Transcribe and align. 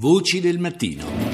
Voci 0.00 0.38
del 0.40 0.60
mattino. 0.60 1.27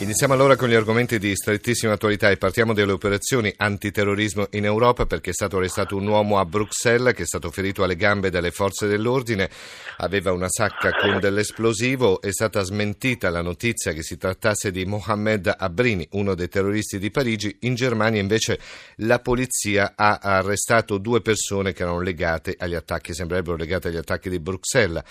Iniziamo 0.00 0.32
allora 0.32 0.54
con 0.54 0.68
gli 0.68 0.74
argomenti 0.74 1.18
di 1.18 1.34
strettissima 1.34 1.94
attualità 1.94 2.30
e 2.30 2.36
partiamo 2.36 2.72
dalle 2.72 2.92
operazioni 2.92 3.52
antiterrorismo 3.56 4.46
in 4.52 4.64
Europa 4.64 5.06
perché 5.06 5.30
è 5.30 5.32
stato 5.32 5.56
arrestato 5.56 5.96
un 5.96 6.06
uomo 6.06 6.38
a 6.38 6.44
Bruxelles 6.44 7.12
che 7.14 7.24
è 7.24 7.26
stato 7.26 7.50
ferito 7.50 7.82
alle 7.82 7.96
gambe 7.96 8.30
dalle 8.30 8.52
forze 8.52 8.86
dell'ordine, 8.86 9.50
aveva 9.96 10.30
una 10.30 10.48
sacca 10.48 10.92
con 10.92 11.18
dell'esplosivo, 11.18 12.20
è 12.20 12.30
stata 12.30 12.62
smentita 12.62 13.28
la 13.28 13.42
notizia 13.42 13.90
che 13.90 14.04
si 14.04 14.16
trattasse 14.16 14.70
di 14.70 14.84
Mohamed 14.84 15.52
Abrini, 15.58 16.06
uno 16.12 16.36
dei 16.36 16.48
terroristi 16.48 17.00
di 17.00 17.10
Parigi, 17.10 17.56
in 17.62 17.74
Germania 17.74 18.20
invece 18.20 18.60
la 18.98 19.18
polizia 19.18 19.94
ha 19.96 20.20
arrestato 20.22 20.98
due 20.98 21.22
persone 21.22 21.72
che 21.72 21.82
erano 21.82 22.00
legate 22.00 22.54
agli 22.56 22.76
attacchi, 22.76 23.12
sembrerebbero 23.12 23.56
legate 23.56 23.88
agli 23.88 23.96
attacchi 23.96 24.30
di 24.30 24.38
Bruxelles. 24.38 25.02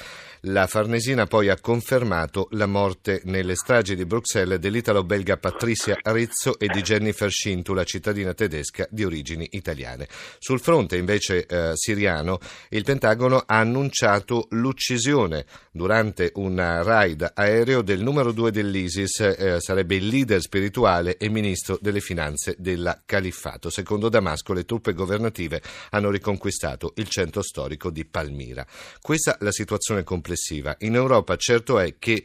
La 0.42 0.66
Farnesina 0.66 1.26
poi 1.26 1.50
ha 1.50 1.60
confermato 1.60 2.48
la 2.52 2.68
morte 2.68 3.20
nelle 3.26 3.56
stragi 3.56 3.94
di 3.94 4.06
Bruxelles 4.06 4.58
dell'Italia 4.58 4.76
dell'italo-belga 4.78 5.38
Patricia 5.38 5.98
Rizzo 6.04 6.60
e 6.60 6.68
di 6.68 6.82
Jennifer 6.82 7.30
Scintula, 7.30 7.84
cittadina 7.84 8.34
tedesca 8.34 8.88
di 8.90 9.04
origini 9.04 9.48
italiane. 9.52 10.08
Sul 10.38 10.60
fronte 10.60 10.98
invece 10.98 11.46
eh, 11.46 11.72
siriano, 11.74 12.40
il 12.70 12.84
Pentagono 12.84 13.38
ha 13.38 13.58
annunciato 13.58 14.48
l'uccisione 14.52 15.46
durante 15.72 16.32
un 16.36 16.56
raid 16.58 17.32
aereo 17.34 17.82
del 17.82 18.02
numero 18.02 18.32
due 18.32 18.52
dell'ISIS, 18.52 19.20
eh, 19.20 19.60
sarebbe 19.60 19.96
il 19.96 20.08
leader 20.08 20.42
spirituale 20.42 21.18
e 21.18 21.30
ministro 21.30 21.78
delle 21.82 22.00
finanze 22.00 22.56
del 22.58 23.02
califfato. 23.06 23.70
Secondo 23.70 24.10
Damasco 24.10 24.54
le 24.54 24.66
truppe 24.66 24.94
governative 24.94 25.62
hanno 25.92 26.12
riconquistato 26.12 26.94
il 26.98 27.08
centro 27.08 27.42
storico 27.42 27.90
di 27.90 28.06
Palmira. 28.06 28.66
Questa 29.02 29.34
è 29.34 29.44
la 29.44 29.52
situazione 29.52 30.04
complessiva. 30.04 30.76
In 30.80 30.96
Europa 30.96 31.36
certo 31.36 31.80
è 31.80 31.96
che 31.98 32.24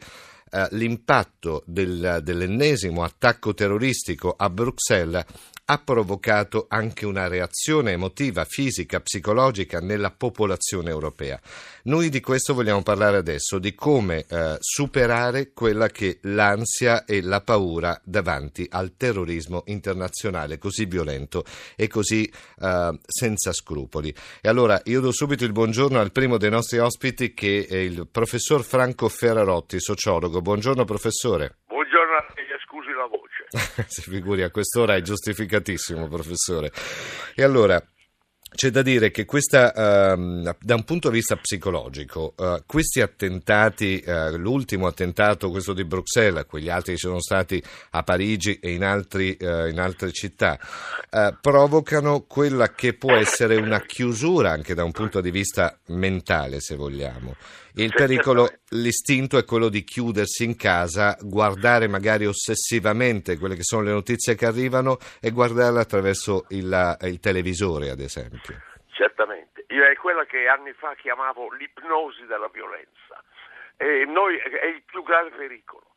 l'impatto 0.71 1.63
del, 1.65 2.19
dell'ennesimo 2.21 3.03
attacco 3.03 3.53
terroristico 3.53 4.33
a 4.37 4.49
Bruxelles 4.49 5.25
ha 5.65 5.77
provocato 5.77 6.65
anche 6.67 7.05
una 7.05 7.27
reazione 7.27 7.91
emotiva, 7.91 8.43
fisica, 8.43 8.99
psicologica 8.99 9.79
nella 9.79 10.11
popolazione 10.11 10.89
europea. 10.89 11.39
Noi 11.83 12.09
di 12.09 12.19
questo 12.19 12.53
vogliamo 12.53 12.83
parlare 12.83 13.17
adesso, 13.17 13.59
di 13.59 13.73
come 13.73 14.25
eh, 14.27 14.57
superare 14.59 15.51
quella 15.53 15.87
che 15.87 16.19
l'ansia 16.23 17.05
e 17.05 17.21
la 17.21 17.41
paura 17.41 17.99
davanti 18.03 18.67
al 18.69 18.95
terrorismo 18.97 19.63
internazionale 19.67 20.57
così 20.57 20.85
violento 20.85 21.45
e 21.75 21.87
così 21.87 22.29
eh, 22.59 22.99
senza 23.05 23.53
scrupoli. 23.53 24.13
E 24.41 24.49
allora 24.49 24.81
io 24.85 24.99
do 24.99 25.11
subito 25.11 25.45
il 25.45 25.51
buongiorno 25.53 25.99
al 25.99 26.11
primo 26.11 26.37
dei 26.37 26.49
nostri 26.49 26.79
ospiti 26.79 27.33
che 27.33 27.65
è 27.69 27.77
il 27.77 28.07
professor 28.11 28.63
Franco 28.63 29.07
Ferrarotti, 29.07 29.79
sociologo. 29.79 30.41
Buongiorno 30.41 30.83
professore. 30.83 31.59
si 33.87 34.01
figuri, 34.01 34.43
a 34.43 34.49
quest'ora 34.49 34.95
è 34.95 35.01
giustificatissimo, 35.01 36.07
professore. 36.07 36.71
E 37.35 37.43
allora, 37.43 37.81
c'è 38.53 38.69
da 38.69 38.81
dire 38.81 39.11
che 39.11 39.25
questa, 39.25 40.13
uh, 40.15 40.55
da 40.59 40.75
un 40.75 40.83
punto 40.83 41.09
di 41.09 41.15
vista 41.15 41.35
psicologico, 41.35 42.33
uh, 42.37 42.63
questi 42.65 43.01
attentati, 43.01 44.03
uh, 44.05 44.35
l'ultimo 44.37 44.87
attentato, 44.87 45.49
questo 45.49 45.73
di 45.73 45.83
Bruxelles, 45.83 46.45
quegli 46.45 46.69
altri 46.69 46.93
che 46.93 46.99
sono 46.99 47.19
stati 47.19 47.61
a 47.91 48.03
Parigi 48.03 48.59
e 48.59 48.73
in, 48.73 48.83
altri, 48.83 49.35
eh, 49.35 49.69
in 49.69 49.79
altre 49.79 50.11
città, 50.11 50.59
provocano 51.41 52.21
quella 52.21 52.73
che 52.73 52.93
può 52.93 53.13
essere 53.13 53.55
una 53.55 53.81
chiusura 53.81 54.51
anche 54.51 54.73
da 54.73 54.83
un 54.83 54.91
punto 54.91 55.21
di 55.21 55.31
vista 55.31 55.77
mentale, 55.87 56.59
se 56.59 56.75
vogliamo. 56.75 57.35
Il 57.75 57.91
pericolo, 57.91 58.51
l'istinto 58.69 59.39
è 59.39 59.45
quello 59.45 59.67
di 59.67 59.83
chiudersi 59.83 60.43
in 60.43 60.55
casa, 60.55 61.17
guardare 61.19 61.87
magari 61.87 62.27
ossessivamente 62.27 63.37
quelle 63.39 63.55
che 63.55 63.63
sono 63.63 63.81
le 63.81 63.91
notizie 63.91 64.35
che 64.35 64.45
arrivano 64.45 64.99
e 65.19 65.31
guardarle 65.31 65.79
attraverso 65.79 66.45
il, 66.49 66.97
il 67.01 67.19
televisore, 67.19 67.89
ad 67.89 67.99
esempio. 67.99 68.42
Certamente, 68.91 69.65
Io 69.69 69.85
è 69.85 69.95
quella 69.95 70.25
che 70.25 70.47
anni 70.47 70.71
fa 70.73 70.93
chiamavo 70.95 71.51
l'ipnosi 71.53 72.25
della 72.25 72.47
violenza. 72.47 73.23
E 73.77 74.05
noi 74.05 74.37
è 74.37 74.65
il 74.65 74.83
più 74.83 75.03
grave 75.03 75.31
pericolo. 75.31 75.87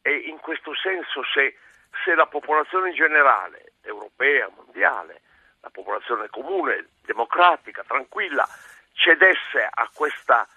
E 0.00 0.14
in 0.14 0.38
questo 0.38 0.74
senso 0.74 1.22
se, 1.34 1.56
se 2.04 2.14
la 2.14 2.26
popolazione 2.26 2.90
in 2.90 2.94
generale, 2.94 3.74
europea, 3.82 4.48
mondiale, 4.54 5.20
la 5.60 5.70
popolazione 5.70 6.28
comune, 6.30 6.88
democratica, 7.02 7.84
tranquilla, 7.86 8.48
cedesse 8.92 9.68
a 9.68 9.90
questa 9.92 10.48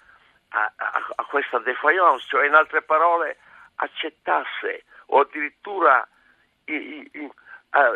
a, 0.50 0.72
a, 0.76 1.08
a 1.16 1.24
questa 1.26 1.60
defiance, 1.60 2.26
cioè 2.28 2.48
in 2.48 2.54
altre 2.54 2.82
parole 2.82 3.38
accettasse 3.76 4.86
o 5.08 5.22
addirittura 5.22 6.08
in, 6.66 7.08
in, 7.14 7.30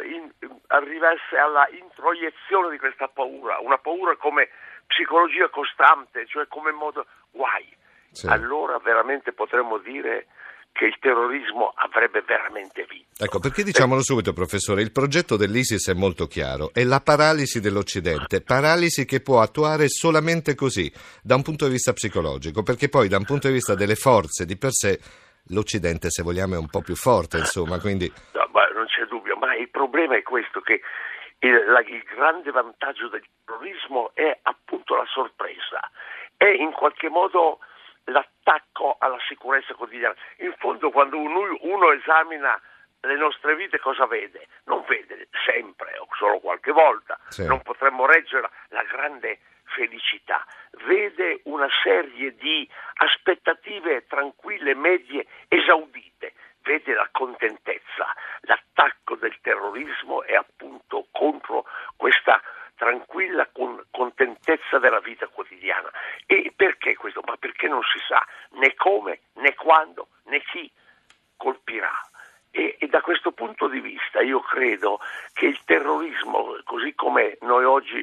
in, 0.05 0.31
arrivasse 0.67 1.37
alla 1.37 1.67
introiezione 1.69 2.69
di 2.69 2.77
questa 2.77 3.07
paura, 3.07 3.59
una 3.59 3.77
paura 3.77 4.15
come 4.17 4.49
psicologia 4.87 5.49
costante, 5.49 6.25
cioè 6.27 6.47
come 6.47 6.71
modo 6.71 7.05
guai, 7.31 7.67
sì. 8.11 8.27
allora 8.27 8.77
veramente 8.79 9.33
potremmo 9.33 9.77
dire 9.77 10.27
che 10.73 10.85
il 10.85 10.97
terrorismo 10.99 11.71
avrebbe 11.75 12.21
veramente 12.25 12.85
vinto. 12.89 13.23
Ecco, 13.23 13.39
perché 13.39 13.63
diciamolo 13.63 14.01
subito, 14.01 14.33
professore, 14.33 14.81
il 14.81 14.91
progetto 14.91 15.37
dell'ISIS 15.37 15.89
è 15.89 15.93
molto 15.93 16.25
chiaro, 16.25 16.71
è 16.73 16.83
la 16.83 16.99
paralisi 16.99 17.59
dell'Occidente, 17.59 18.41
paralisi 18.41 19.05
che 19.05 19.21
può 19.21 19.39
attuare 19.39 19.87
solamente 19.87 20.55
così, 20.55 20.91
da 21.21 21.35
un 21.35 21.43
punto 21.43 21.65
di 21.65 21.73
vista 21.73 21.93
psicologico, 21.93 22.63
perché 22.63 22.89
poi 22.89 23.07
da 23.07 23.17
un 23.17 23.25
punto 23.25 23.47
di 23.47 23.53
vista 23.53 23.75
delle 23.75 23.95
forze 23.95 24.45
di 24.45 24.57
per 24.57 24.71
sé 24.71 24.99
l'Occidente, 25.47 26.09
se 26.09 26.23
vogliamo, 26.23 26.55
è 26.55 26.57
un 26.57 26.69
po' 26.69 26.81
più 26.81 26.95
forte, 26.95 27.37
insomma, 27.37 27.79
quindi... 27.79 28.11
No, 28.33 28.49
non 28.83 28.87
c'è 28.87 29.05
dubbio, 29.05 29.37
ma 29.37 29.55
il 29.55 29.69
problema 29.69 30.15
è 30.15 30.23
questo, 30.23 30.59
che 30.59 30.81
il, 31.39 31.63
la, 31.67 31.79
il 31.79 32.03
grande 32.03 32.51
vantaggio 32.51 33.07
del 33.07 33.23
terrorismo 33.45 34.11
è 34.13 34.37
appunto 34.43 34.95
la 34.95 35.05
sorpresa, 35.05 35.79
è 36.35 36.47
in 36.47 36.71
qualche 36.71 37.09
modo 37.09 37.59
l'attacco 38.05 38.97
alla 38.99 39.19
sicurezza 39.27 39.73
quotidiana. 39.73 40.15
In 40.39 40.53
fondo 40.57 40.91
quando 40.91 41.17
uno, 41.17 41.57
uno 41.61 41.91
esamina 41.91 42.59
le 43.01 43.15
nostre 43.15 43.55
vite 43.55 43.79
cosa 43.79 44.05
vede? 44.05 44.47
Non 44.65 44.83
vede 44.87 45.29
sempre 45.45 45.97
o 45.97 46.07
solo 46.17 46.39
qualche 46.39 46.71
volta, 46.71 47.17
sì. 47.29 47.45
non 47.45 47.61
potremmo 47.61 48.05
reggere 48.05 48.49
la 48.69 48.83
grande 48.83 49.39
felicità, 49.63 50.45
vede 50.85 51.39
una 51.45 51.67
serie 51.81 52.35
di 52.35 52.69
aspettative 52.95 54.05
tranquille, 54.07 54.75
medie, 54.75 55.25
esaudite, 55.47 56.33
vede 56.63 56.93
la 56.93 57.07
contentezza. 57.11 58.07
Terrorismo 59.53 60.23
è 60.23 60.33
appunto 60.33 61.05
contro 61.11 61.65
questa 61.95 62.41
tranquilla 62.75 63.47
con, 63.53 63.85
contentezza 63.91 64.79
della 64.79 64.99
vita 64.99 65.27
quotidiana. 65.27 65.91
E 66.25 66.51
perché 66.55 66.95
questo? 66.95 67.21
Ma 67.23 67.37
perché 67.37 67.67
non 67.67 67.81
si 67.83 67.99
sa 68.07 68.25
né 68.53 68.73
come, 68.73 69.19
né 69.33 69.53
quando, 69.53 70.07
né 70.23 70.41
chi 70.41 70.69
colpirà. 71.37 71.93
E, 72.49 72.77
e, 72.79 72.87
da 72.87 73.01
questo 73.01 73.31
punto 73.31 73.67
di 73.67 73.79
vista 73.79 74.21
io 74.21 74.39
credo 74.39 74.99
che 75.33 75.45
il 75.45 75.63
terrorismo, 75.65 76.57
così 76.63 76.95
come 76.95 77.37
noi 77.41 77.63
oggi 77.63 77.97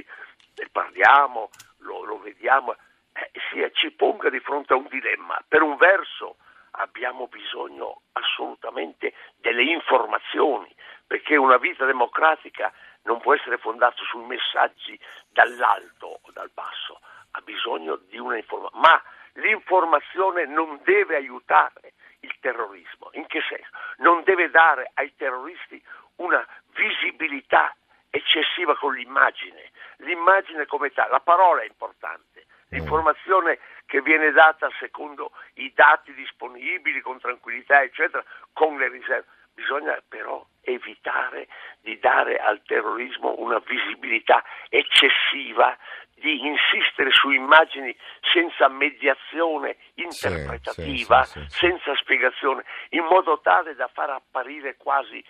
ne 0.54 0.68
parliamo, 0.70 1.50
lo, 1.78 2.04
lo 2.04 2.20
vediamo, 2.20 2.76
eh, 3.12 3.30
sia, 3.50 3.68
ci 3.72 3.90
ponga 3.90 4.30
di 4.30 4.38
fronte 4.38 4.72
a 4.72 4.76
un 4.76 4.86
dilemma. 4.88 5.42
Per 5.48 5.62
un 5.62 5.76
verso 5.76 6.36
abbiamo 6.72 7.26
bisogno 7.26 8.02
assolutamente 8.12 9.14
delle 9.36 9.62
informazioni, 9.62 10.72
perché 11.10 11.34
una 11.34 11.56
vita 11.56 11.84
democratica 11.86 12.72
non 13.02 13.18
può 13.18 13.34
essere 13.34 13.58
fondato 13.58 14.04
sui 14.04 14.24
messaggi 14.26 14.96
dall'alto 15.28 16.20
o 16.22 16.30
dal 16.30 16.52
basso, 16.54 17.00
ha 17.32 17.40
bisogno 17.40 17.96
di 17.96 18.16
una 18.16 18.36
informazione, 18.36 18.86
ma 18.86 19.02
l'informazione 19.32 20.46
non 20.46 20.78
deve 20.84 21.16
aiutare 21.16 21.94
il 22.20 22.32
terrorismo, 22.38 23.08
in 23.14 23.26
che 23.26 23.40
senso? 23.48 23.70
Non 23.96 24.22
deve 24.22 24.50
dare 24.50 24.92
ai 24.94 25.12
terroristi 25.16 25.82
una 26.18 26.46
visibilità 26.76 27.74
eccessiva 28.08 28.76
con 28.76 28.94
l'immagine, 28.94 29.72
l'immagine 29.96 30.64
come 30.66 30.92
tale, 30.92 31.10
la 31.10 31.18
parola 31.18 31.62
è 31.62 31.66
importante, 31.66 32.46
l'informazione 32.68 33.58
che 33.86 34.00
viene 34.00 34.30
data 34.30 34.70
secondo 34.78 35.32
i 35.54 35.72
dati 35.74 36.14
disponibili, 36.14 37.00
con 37.00 37.18
tranquillità, 37.18 37.82
eccetera, 37.82 38.22
con 38.52 38.78
le 38.78 38.88
riserve 38.88 39.26
Bisogna 39.54 40.00
però 40.08 40.44
evitare 40.62 41.48
di 41.80 41.98
dare 41.98 42.38
al 42.38 42.62
terrorismo 42.62 43.34
una 43.38 43.58
visibilità 43.58 44.42
eccessiva, 44.68 45.76
di 46.14 46.46
insistere 46.46 47.10
su 47.12 47.30
immagini 47.30 47.96
senza 48.32 48.68
mediazione 48.68 49.76
interpretativa, 49.94 51.24
sì, 51.24 51.40
sì, 51.40 51.48
sì, 51.48 51.56
senza 51.56 51.96
spiegazione, 51.96 52.64
in 52.90 53.04
modo 53.04 53.40
tale 53.40 53.74
da 53.74 53.88
far 53.88 54.10
apparire 54.10 54.76
quasi 54.76 55.24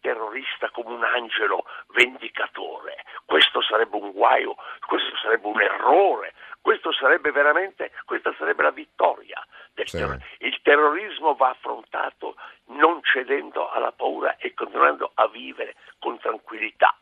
terrorista 0.00 0.70
come 0.70 0.94
un 0.94 1.02
angelo 1.02 1.64
vendicatore. 1.88 3.04
Questo 3.24 3.62
sarebbe 3.62 3.96
un 3.96 4.12
guaio, 4.12 4.54
questo 4.86 5.16
sarebbe 5.16 5.46
un 5.46 5.60
errore, 5.60 6.34
Questo 6.60 6.92
sarebbe 6.92 7.30
veramente, 7.30 7.92
questa 8.04 8.34
sarebbe 8.36 8.62
la 8.62 8.70
vittoria 8.70 9.42
del 9.72 9.88
terrorismo. 9.90 10.26
Il 10.40 10.60
terrorismo 10.62 11.34
va 11.34 11.48
affrontato 11.48 12.36
non 12.78 13.00
cedendo 13.02 13.68
alla 13.70 13.92
paura 13.92 14.36
e 14.36 14.54
continuando 14.54 15.10
a 15.14 15.28
vivere 15.28 15.74
con 15.98 16.18
tranquillità. 16.18 16.96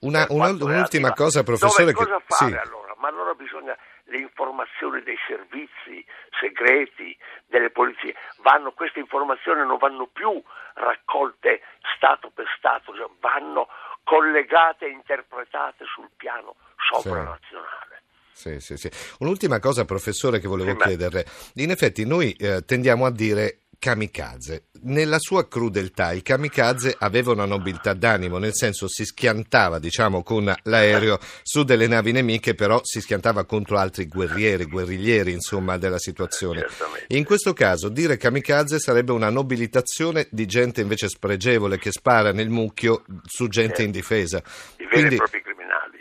Una, 0.00 0.26
una, 0.28 0.50
un'ultima 0.50 1.12
cosa, 1.12 1.42
professore. 1.42 1.92
Dove, 1.92 2.04
cosa 2.04 2.22
fare 2.26 2.50
sì. 2.50 2.68
allora? 2.68 2.94
Ma 2.98 3.08
allora 3.08 3.34
bisogna 3.34 3.76
le 4.04 4.18
informazioni 4.18 5.02
dei 5.02 5.18
servizi 5.26 6.04
segreti, 6.38 7.16
delle 7.46 7.70
polizie, 7.70 8.14
vanno, 8.42 8.72
queste 8.72 9.00
informazioni 9.00 9.66
non 9.66 9.78
vanno 9.78 10.06
più 10.06 10.40
raccolte 10.74 11.62
Stato 11.96 12.30
per 12.30 12.46
Stato, 12.56 12.94
cioè 12.94 13.08
vanno 13.20 13.68
collegate 14.04 14.86
e 14.86 14.90
interpretate 14.90 15.84
sul 15.92 16.08
piano 16.16 16.54
sovranazionale. 16.90 18.02
Sì. 18.32 18.60
Sì, 18.60 18.76
sì, 18.76 18.88
Un'ultima 19.18 19.58
cosa, 19.58 19.84
professore, 19.84 20.38
che 20.38 20.46
volevo 20.46 20.76
chiederle. 20.76 21.26
In 21.54 21.70
effetti 21.70 22.06
noi 22.06 22.32
eh, 22.34 22.64
tendiamo 22.64 23.04
a 23.04 23.10
dire 23.10 23.62
kamikaze. 23.78 24.64
Nella 24.82 25.18
sua 25.18 25.48
crudeltà 25.48 26.12
il 26.12 26.22
kamikaze 26.22 26.94
aveva 26.98 27.32
una 27.32 27.44
nobiltà 27.44 27.94
d'animo, 27.94 28.38
nel 28.38 28.54
senso 28.54 28.88
si 28.88 29.04
schiantava, 29.04 29.78
diciamo, 29.78 30.22
con 30.22 30.52
l'aereo 30.62 31.18
su 31.42 31.64
delle 31.64 31.86
navi 31.86 32.12
nemiche, 32.12 32.54
però 32.54 32.80
si 32.82 33.00
schiantava 33.00 33.44
contro 33.44 33.78
altri 33.78 34.06
guerrieri, 34.06 34.64
guerriglieri, 34.66 35.32
insomma, 35.32 35.78
della 35.78 35.98
situazione. 35.98 36.66
In 37.08 37.24
questo 37.24 37.52
caso 37.52 37.88
dire 37.88 38.16
kamikaze 38.16 38.78
sarebbe 38.78 39.12
una 39.12 39.30
nobilitazione 39.30 40.28
di 40.30 40.46
gente 40.46 40.80
invece 40.80 41.08
spregevole 41.08 41.78
che 41.78 41.90
spara 41.90 42.32
nel 42.32 42.50
mucchio 42.50 43.04
su 43.24 43.48
gente 43.48 43.68
certo. 43.68 43.82
indifesa. 43.82 44.38
I 44.38 44.42
veri 44.84 44.90
Quindi, 44.90 45.16
propri 45.16 45.42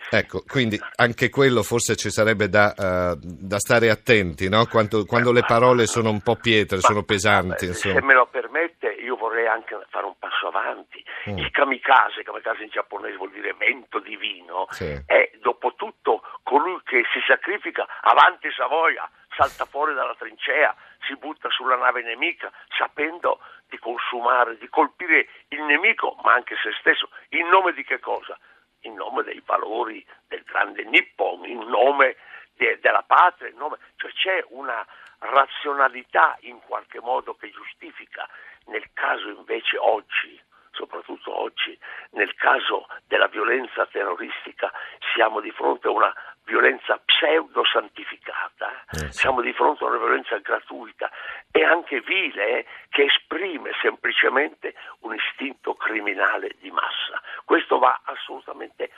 Ecco, 0.10 0.44
quindi 0.48 0.80
anche 0.96 1.30
quello 1.30 1.64
forse 1.64 1.96
ci 1.96 2.10
sarebbe 2.10 2.48
da, 2.48 2.74
uh, 2.78 3.20
da 3.20 3.60
stare 3.60 3.90
attenti, 3.90 4.48
no? 4.48 4.66
quando, 4.66 5.06
quando, 5.06 5.32
le 5.32 5.44
parole 5.46 5.86
sono 5.86 6.10
un 6.10 6.22
po' 6.22 6.36
pietre, 6.36 6.80
sono 6.80 7.04
pesanti. 7.04 7.74
Se 7.74 8.02
me 8.02 8.14
lo 8.14 8.28
permette, 8.28 8.88
io 8.88 9.18
vorrei 9.18 9.48
anche 9.48 9.78
fare 9.90 10.06
un 10.06 10.18
passo 10.18 10.48
avanti. 10.48 11.04
Mm. 11.30 11.38
Il 11.38 11.52
kamikaze, 11.52 12.24
kamikaze 12.24 12.64
in 12.64 12.70
giapponese 12.70 13.18
vuol 13.18 13.32
dire 13.32 13.54
vento 13.58 14.00
divino, 14.00 14.68
sì. 14.70 14.98
è 15.06 15.32
dopo 15.42 15.74
tutto 15.76 16.22
colui 16.44 16.80
che 16.86 17.04
si 17.12 17.20
sacrifica 17.28 17.86
avanti 18.02 18.50
Savoia, 18.56 19.10
salta 19.36 19.66
fuori 19.66 19.94
dalla 19.94 20.16
trincea, 20.18 20.74
si 21.06 21.16
butta 21.18 21.50
sulla 21.50 21.76
nave 21.76 22.02
nemica, 22.02 22.52
sapendo 22.78 23.40
di 23.70 23.78
consumare, 23.78 24.58
di 24.58 24.70
colpire 24.70 25.28
il 25.50 25.62
nemico, 25.64 26.16
ma 26.24 26.34
anche 26.34 26.56
se 26.64 26.72
stesso, 26.80 27.10
in 27.30 27.48
nome 27.50 27.74
di 27.74 27.84
che 27.84 28.00
cosa? 28.00 28.38
In 28.88 28.96
nome 28.96 29.24
dei 29.24 29.42
valori 29.46 30.06
del 30.28 30.44
grande 30.44 30.84
Nippon, 30.84 31.46
in 31.46 31.60
nome 31.68 32.16
de, 32.56 32.80
della 32.82 33.04
patria, 33.04 33.52
nome, 33.56 33.78
cioè 33.98 34.12
c'è 34.12 34.46
una 34.50 34.86
razionalità 35.20 36.38
in 36.42 36.60
qualche 36.60 37.00
modo 37.00 37.36
che 37.36 37.50
giustifica. 37.52 38.28
Nel 38.66 38.90
caso 38.94 39.30
invece 39.30 39.78
oggi, 39.78 40.40
soprattutto 40.72 41.38
oggi, 41.38 41.78
nel 42.12 42.34
caso 42.36 42.88
della 43.08 43.28
violenza 43.28 43.86
terroristica, 43.86 44.72
siamo 45.14 45.40
di 45.40 45.52
fronte 45.52 45.88
a 45.88 45.92
una 45.92 46.14
violenza 46.48 46.98
pseudo-santificata, 47.04 48.86
eh 48.92 49.12
siamo 49.12 49.42
di 49.42 49.52
fronte 49.52 49.84
a 49.84 49.88
una 49.88 49.98
violenza 49.98 50.38
gratuita 50.38 51.12
e 51.52 51.64
anche 51.64 52.00
vile 52.00 52.60
eh, 52.60 52.66
che 52.90 53.04
esprime 53.04 53.72
semplicemente 53.82 54.74
un 55.02 55.14
istinto 55.14 55.76
criminale 55.76 56.56
di 56.60 56.72
massa. 56.72 57.22
Questo 57.44 57.78
va 57.78 58.00
assolutamente 58.06 58.90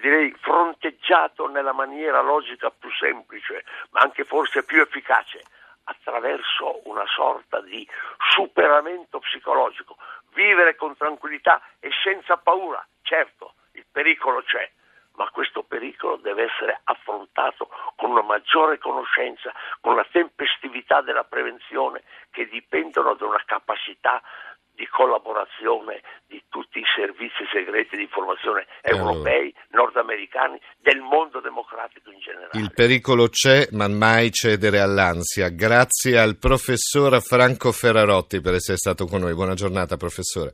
direi 0.00 0.32
fronteggiato 0.40 1.48
nella 1.48 1.72
maniera 1.72 2.22
logica 2.22 2.70
più 2.70 2.90
semplice, 2.92 3.64
ma 3.90 4.00
anche 4.00 4.24
forse 4.24 4.64
più 4.64 4.80
efficace, 4.80 5.42
attraverso 5.84 6.88
una 6.88 7.04
sorta 7.06 7.60
di 7.60 7.86
superamento 8.32 9.18
psicologico, 9.18 9.96
vivere 10.32 10.76
con 10.76 10.96
tranquillità 10.96 11.60
e 11.80 11.90
senza 12.02 12.36
paura. 12.36 12.86
Certo, 13.02 13.54
il 13.72 13.84
pericolo 13.90 14.42
c'è, 14.42 14.70
ma 15.18 15.28
questo 15.30 15.64
pericolo 15.64 16.16
deve 16.16 16.44
essere 16.44 16.80
affrontato 16.84 17.68
con 17.96 18.10
una 18.10 18.22
maggiore 18.22 18.78
conoscenza, 18.78 19.52
con 19.80 19.96
la 19.96 20.06
tempestività 20.10 21.02
della 21.02 21.24
prevenzione 21.24 22.04
che 22.30 22.46
dipendono 22.46 23.14
da 23.14 23.26
una 23.26 23.42
capacità 23.44 24.22
di 24.78 24.86
collaborazione 24.86 26.02
di 26.28 26.40
tutti 26.48 26.78
i 26.78 26.84
servizi 26.94 27.42
segreti 27.50 27.96
di 27.96 28.02
informazione 28.02 28.66
europei, 28.80 29.52
nordamericani, 29.70 30.60
del 30.78 31.00
mondo 31.00 31.40
democratico 31.40 32.12
in 32.12 32.20
generale. 32.20 32.50
Il 32.54 32.70
pericolo 32.72 33.28
c'è, 33.28 33.66
ma 33.72 33.88
mai 33.88 34.30
cedere 34.30 34.78
all'ansia. 34.78 35.48
Grazie 35.48 36.16
al 36.16 36.38
professor 36.38 37.20
Franco 37.20 37.72
Ferrarotti 37.72 38.40
per 38.40 38.54
essere 38.54 38.76
stato 38.76 39.06
con 39.06 39.22
noi. 39.22 39.34
Buona 39.34 39.54
giornata, 39.54 39.96
professore. 39.96 40.52